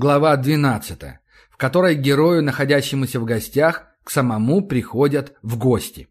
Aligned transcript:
Глава 0.00 0.36
12, 0.36 1.18
в 1.50 1.56
которой 1.56 1.96
герою, 1.96 2.40
находящемуся 2.40 3.18
в 3.18 3.24
гостях, 3.24 3.86
к 4.04 4.12
самому 4.12 4.64
приходят 4.64 5.32
в 5.42 5.58
гости. 5.58 6.06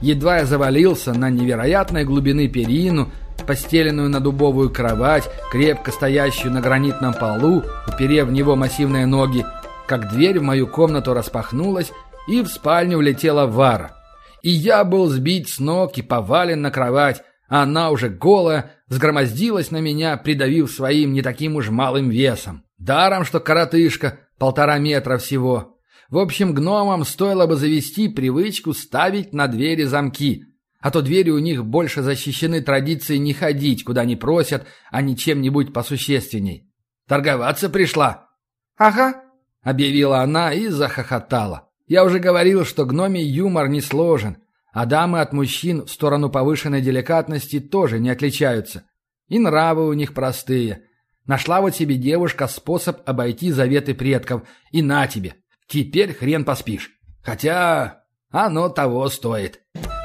Едва 0.00 0.36
я 0.36 0.46
завалился 0.46 1.12
на 1.14 1.30
невероятной 1.30 2.04
глубины 2.04 2.46
перину, 2.46 3.10
постеленную 3.44 4.08
на 4.08 4.20
дубовую 4.20 4.70
кровать, 4.70 5.28
крепко 5.50 5.90
стоящую 5.90 6.52
на 6.52 6.60
гранитном 6.60 7.12
полу, 7.12 7.64
уперев 7.88 8.28
в 8.28 8.32
него 8.32 8.54
массивные 8.54 9.06
ноги, 9.06 9.44
как 9.86 10.10
дверь 10.10 10.38
в 10.38 10.42
мою 10.42 10.66
комнату 10.66 11.14
распахнулась, 11.14 11.92
и 12.28 12.42
в 12.42 12.48
спальню 12.48 12.98
влетела 12.98 13.46
Вара. 13.46 13.96
И 14.42 14.50
я 14.50 14.84
был 14.84 15.06
сбит 15.06 15.48
с 15.48 15.58
ног 15.58 15.96
и 15.98 16.02
повален 16.02 16.62
на 16.62 16.70
кровать, 16.70 17.22
а 17.48 17.62
она 17.62 17.90
уже 17.90 18.08
голая, 18.08 18.72
взгромоздилась 18.88 19.70
на 19.70 19.80
меня, 19.80 20.16
придавив 20.16 20.70
своим 20.70 21.12
не 21.12 21.22
таким 21.22 21.56
уж 21.56 21.70
малым 21.70 22.10
весом. 22.10 22.64
Даром, 22.78 23.24
что 23.24 23.40
коротышка, 23.40 24.20
полтора 24.38 24.78
метра 24.78 25.18
всего. 25.18 25.78
В 26.08 26.18
общем, 26.18 26.52
гномам 26.52 27.04
стоило 27.04 27.46
бы 27.46 27.56
завести 27.56 28.08
привычку 28.08 28.72
ставить 28.72 29.32
на 29.32 29.46
двери 29.46 29.84
замки, 29.84 30.44
а 30.80 30.90
то 30.90 31.00
двери 31.00 31.30
у 31.30 31.38
них 31.38 31.64
больше 31.64 32.02
защищены 32.02 32.60
традицией 32.60 33.20
не 33.20 33.32
ходить, 33.32 33.84
куда 33.84 34.04
не 34.04 34.16
просят, 34.16 34.66
а 34.90 35.00
не 35.00 35.16
чем-нибудь 35.16 35.72
посущественней. 35.72 36.68
«Торговаться 37.06 37.70
пришла?» 37.70 38.28
«Ага»,— 38.76 39.21
объявила 39.62 40.20
она 40.20 40.52
и 40.52 40.68
захохотала. 40.68 41.68
«Я 41.86 42.04
уже 42.04 42.18
говорил, 42.18 42.64
что 42.64 42.86
гномий 42.86 43.24
юмор 43.24 43.68
не 43.68 43.80
сложен, 43.80 44.38
а 44.72 44.86
дамы 44.86 45.20
от 45.20 45.32
мужчин 45.32 45.86
в 45.86 45.90
сторону 45.90 46.30
повышенной 46.30 46.80
деликатности 46.80 47.60
тоже 47.60 47.98
не 47.98 48.10
отличаются. 48.10 48.84
И 49.28 49.38
нравы 49.38 49.88
у 49.88 49.92
них 49.92 50.14
простые. 50.14 50.84
Нашла 51.26 51.60
вот 51.60 51.74
себе 51.76 51.96
девушка 51.96 52.48
способ 52.48 53.00
обойти 53.08 53.50
заветы 53.50 53.94
предков, 53.94 54.42
и 54.70 54.82
на 54.82 55.06
тебе, 55.06 55.36
Теперь 55.72 56.12
хрен 56.14 56.44
поспишь. 56.44 56.90
Хотя 57.22 58.02
оно 58.30 58.68
того 58.68 59.08
стоит. 59.08 59.60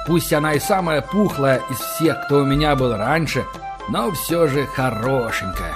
Пусть 0.06 0.32
она 0.32 0.54
и 0.54 0.60
самая 0.60 1.02
пухлая 1.02 1.62
из 1.70 1.78
всех, 1.78 2.26
кто 2.26 2.44
у 2.44 2.46
меня 2.46 2.78
был 2.78 2.96
раньше, 2.96 3.44
но 3.90 4.12
все 4.12 4.48
же 4.48 4.66
хорошенькая. 4.66 5.76